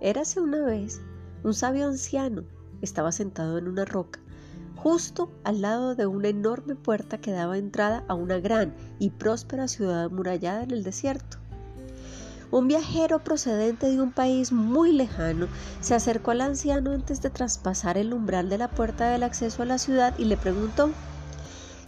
Érase 0.00 0.40
una 0.40 0.64
vez 0.64 1.00
un 1.42 1.54
sabio 1.54 1.86
anciano 1.86 2.44
estaba 2.82 3.12
sentado 3.12 3.56
en 3.56 3.66
una 3.66 3.84
roca, 3.84 4.20
justo 4.74 5.30
al 5.42 5.62
lado 5.62 5.94
de 5.94 6.06
una 6.06 6.28
enorme 6.28 6.74
puerta 6.74 7.18
que 7.18 7.32
daba 7.32 7.56
entrada 7.56 8.04
a 8.08 8.14
una 8.14 8.38
gran 8.38 8.74
y 8.98 9.10
próspera 9.10 9.68
ciudad 9.68 10.04
amurallada 10.04 10.64
en 10.64 10.72
el 10.72 10.82
desierto. 10.82 11.38
Un 12.50 12.68
viajero 12.68 13.24
procedente 13.24 13.90
de 13.90 14.00
un 14.00 14.12
país 14.12 14.52
muy 14.52 14.92
lejano 14.92 15.48
se 15.80 15.94
acercó 15.94 16.30
al 16.30 16.42
anciano 16.42 16.92
antes 16.92 17.22
de 17.22 17.30
traspasar 17.30 17.98
el 17.98 18.12
umbral 18.12 18.48
de 18.48 18.58
la 18.58 18.68
puerta 18.68 19.10
del 19.10 19.24
acceso 19.24 19.62
a 19.62 19.66
la 19.66 19.78
ciudad 19.78 20.14
y 20.18 20.26
le 20.26 20.36
preguntó 20.36 20.90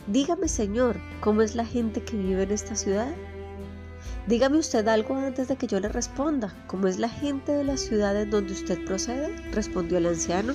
Dígame, 0.06 0.48
señor, 0.48 0.96
¿cómo 1.20 1.42
es 1.42 1.54
la 1.54 1.66
gente 1.66 2.02
que 2.02 2.16
vive 2.16 2.42
en 2.44 2.50
esta 2.50 2.74
ciudad? 2.74 3.14
Dígame 4.28 4.58
usted 4.58 4.86
algo 4.88 5.16
antes 5.16 5.48
de 5.48 5.56
que 5.56 5.66
yo 5.66 5.80
le 5.80 5.88
responda. 5.88 6.54
¿Cómo 6.66 6.86
es 6.86 6.98
la 6.98 7.08
gente 7.08 7.50
de 7.52 7.64
la 7.64 7.78
ciudad 7.78 8.14
en 8.14 8.28
donde 8.28 8.52
usted 8.52 8.84
procede? 8.84 9.34
respondió 9.52 9.96
el 9.96 10.04
anciano. 10.04 10.52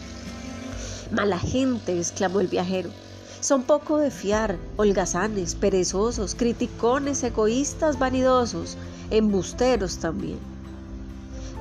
Mala 1.12 1.40
gente, 1.40 1.98
exclamó 1.98 2.40
el 2.40 2.49
viajero. 2.49 2.91
Son 3.40 3.63
poco 3.63 3.98
de 3.98 4.12
fiar, 4.12 4.59
holgazanes, 4.77 5.55
perezosos, 5.55 6.36
criticones, 6.36 7.23
egoístas, 7.23 7.98
vanidosos, 7.98 8.77
embusteros 9.09 9.98
también. 9.98 10.38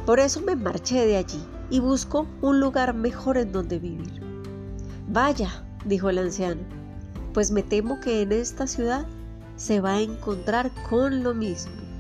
Por 0.05 0.21
eso 0.21 0.43
me 0.43 0.55
marché 0.55 1.07
de 1.07 1.17
allí 1.17 1.43
y 1.71 1.81
busco 1.81 2.27
un 2.43 2.61
lugar 2.61 2.93
mejor 2.93 3.39
en 3.39 3.53
donde 3.53 3.79
vivir. 3.79 4.21
Vaya, 5.09 5.65
dijo 5.87 6.11
el 6.11 6.19
anciano, 6.19 6.61
pues 7.33 7.51
me 7.51 7.63
temo 7.63 8.01
que 8.01 8.21
en 8.21 8.33
esta 8.33 8.67
ciudad 8.67 9.07
se 9.57 9.81
va 9.81 9.93
a 9.93 10.03
encontrar 10.03 10.71
con 10.91 11.23
lo 11.23 11.33
mismo. 11.33 11.92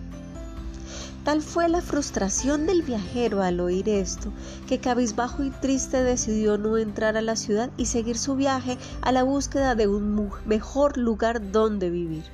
Tal 1.24 1.40
fue 1.40 1.68
la 1.68 1.80
frustración 1.80 2.66
del 2.66 2.82
viajero 2.82 3.42
al 3.42 3.60
oír 3.60 3.88
esto, 3.88 4.32
que 4.66 4.80
cabizbajo 4.80 5.44
y 5.44 5.50
triste 5.50 6.02
decidió 6.02 6.58
no 6.58 6.78
entrar 6.78 7.16
a 7.16 7.22
la 7.22 7.36
ciudad 7.36 7.70
y 7.76 7.86
seguir 7.86 8.18
su 8.18 8.34
viaje 8.34 8.76
a 9.02 9.12
la 9.12 9.22
búsqueda 9.22 9.76
de 9.76 9.86
un 9.86 10.32
mejor 10.46 10.98
lugar 10.98 11.52
donde 11.52 11.90
vivir. 11.90 12.24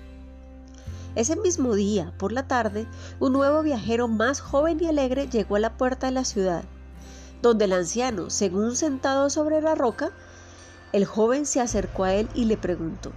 Ese 1.17 1.37
mismo 1.37 1.75
día, 1.75 2.15
por 2.17 2.33
la 2.33 2.49
tarde, 2.49 2.87
un 3.21 3.35
nuevo 3.35 3.63
viajero 3.63 4.09
más 4.09 4.41
joven 4.41 4.79
y 4.81 4.87
alegre 4.87 5.29
llegó 5.29 5.57
a 5.57 5.61
la 5.61 5.77
puerta 5.77 6.07
de 6.07 6.13
la 6.13 6.25
ciudad, 6.25 6.65
donde 7.43 7.67
el 7.67 7.75
anciano, 7.75 8.31
según 8.31 8.75
sentado 8.75 9.29
sobre 9.29 9.61
la 9.61 9.75
roca, 9.75 10.13
el 10.93 11.05
joven 11.05 11.45
se 11.45 11.61
acercó 11.61 12.05
a 12.05 12.15
él 12.15 12.31
y 12.35 12.47
le 12.47 12.57
preguntó, 12.57 13.13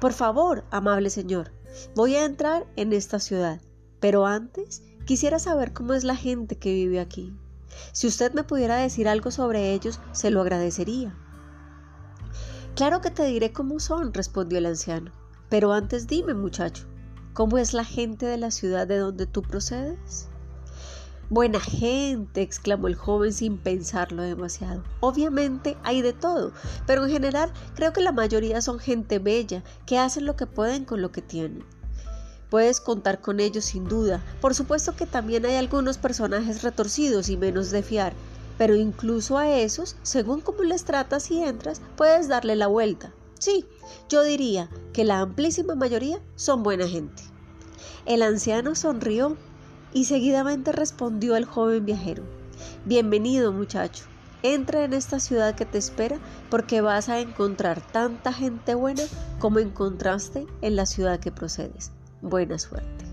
Por 0.00 0.14
favor, 0.14 0.64
amable 0.70 1.10
señor, 1.10 1.52
voy 1.94 2.14
a 2.14 2.24
entrar 2.24 2.66
en 2.76 2.94
esta 2.94 3.20
ciudad. 3.20 3.60
Pero 4.00 4.26
antes 4.26 4.82
quisiera 5.04 5.38
saber 5.38 5.72
cómo 5.72 5.94
es 5.94 6.04
la 6.04 6.16
gente 6.16 6.56
que 6.56 6.72
vive 6.72 7.00
aquí. 7.00 7.32
Si 7.92 8.06
usted 8.06 8.32
me 8.32 8.44
pudiera 8.44 8.76
decir 8.76 9.08
algo 9.08 9.30
sobre 9.30 9.72
ellos, 9.72 10.00
se 10.12 10.30
lo 10.30 10.40
agradecería. 10.40 11.14
Claro 12.74 13.00
que 13.00 13.10
te 13.10 13.24
diré 13.24 13.52
cómo 13.52 13.80
son, 13.80 14.12
respondió 14.12 14.58
el 14.58 14.66
anciano. 14.66 15.12
Pero 15.48 15.72
antes 15.72 16.06
dime, 16.06 16.34
muchacho, 16.34 16.84
¿cómo 17.32 17.58
es 17.58 17.72
la 17.72 17.84
gente 17.84 18.26
de 18.26 18.36
la 18.36 18.50
ciudad 18.50 18.86
de 18.86 18.98
donde 18.98 19.26
tú 19.26 19.42
procedes? 19.42 20.28
Buena 21.28 21.58
gente, 21.58 22.42
exclamó 22.42 22.86
el 22.86 22.94
joven 22.94 23.32
sin 23.32 23.58
pensarlo 23.58 24.22
demasiado. 24.22 24.84
Obviamente 25.00 25.76
hay 25.82 26.00
de 26.00 26.12
todo, 26.12 26.52
pero 26.86 27.04
en 27.04 27.10
general 27.10 27.52
creo 27.74 27.92
que 27.92 28.00
la 28.00 28.12
mayoría 28.12 28.60
son 28.60 28.78
gente 28.78 29.18
bella, 29.18 29.64
que 29.86 29.98
hacen 29.98 30.24
lo 30.24 30.36
que 30.36 30.46
pueden 30.46 30.84
con 30.84 31.02
lo 31.02 31.10
que 31.10 31.22
tienen. 31.22 31.64
Puedes 32.50 32.80
contar 32.80 33.20
con 33.20 33.40
ellos 33.40 33.64
sin 33.64 33.88
duda. 33.88 34.22
Por 34.40 34.54
supuesto 34.54 34.94
que 34.94 35.06
también 35.06 35.44
hay 35.46 35.56
algunos 35.56 35.98
personajes 35.98 36.62
retorcidos 36.62 37.28
y 37.28 37.36
menos 37.36 37.70
de 37.70 37.82
fiar, 37.82 38.12
pero 38.56 38.76
incluso 38.76 39.36
a 39.36 39.50
esos, 39.50 39.96
según 40.02 40.40
cómo 40.40 40.62
les 40.62 40.84
tratas 40.84 41.30
y 41.30 41.42
entras, 41.42 41.82
puedes 41.96 42.28
darle 42.28 42.54
la 42.54 42.68
vuelta. 42.68 43.12
Sí, 43.38 43.66
yo 44.08 44.22
diría 44.22 44.70
que 44.92 45.04
la 45.04 45.20
amplísima 45.20 45.74
mayoría 45.74 46.20
son 46.36 46.62
buena 46.62 46.86
gente. 46.86 47.22
El 48.06 48.22
anciano 48.22 48.76
sonrió 48.76 49.36
y 49.92 50.04
seguidamente 50.04 50.70
respondió 50.70 51.34
al 51.34 51.44
joven 51.44 51.84
viajero. 51.84 52.22
Bienvenido 52.84 53.52
muchacho, 53.52 54.04
entra 54.42 54.84
en 54.84 54.92
esta 54.92 55.18
ciudad 55.18 55.56
que 55.56 55.66
te 55.66 55.78
espera 55.78 56.18
porque 56.48 56.80
vas 56.80 57.08
a 57.08 57.18
encontrar 57.18 57.84
tanta 57.92 58.32
gente 58.32 58.74
buena 58.76 59.02
como 59.40 59.58
encontraste 59.58 60.46
en 60.62 60.76
la 60.76 60.86
ciudad 60.86 61.18
que 61.18 61.32
procedes 61.32 61.90
buena 62.22 62.58
suerte. 62.58 63.04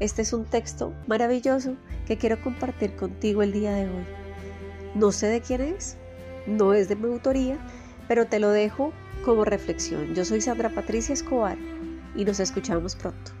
Este 0.00 0.22
es 0.22 0.32
un 0.32 0.44
texto 0.44 0.92
maravilloso 1.06 1.76
que 2.06 2.18
quiero 2.18 2.40
compartir 2.42 2.96
contigo 2.96 3.42
el 3.42 3.52
día 3.52 3.72
de 3.72 3.84
hoy. 3.84 4.04
No 4.94 5.12
sé 5.12 5.28
de 5.28 5.40
quién 5.40 5.60
es, 5.60 5.96
no 6.46 6.74
es 6.74 6.88
de 6.88 6.96
mi 6.96 7.06
autoría, 7.06 7.58
pero 8.08 8.26
te 8.26 8.40
lo 8.40 8.50
dejo 8.50 8.92
como 9.24 9.44
reflexión. 9.44 10.14
Yo 10.14 10.24
soy 10.24 10.40
Sandra 10.40 10.70
Patricia 10.70 11.12
Escobar 11.12 11.56
y 12.16 12.24
nos 12.24 12.40
escuchamos 12.40 12.96
pronto. 12.96 13.32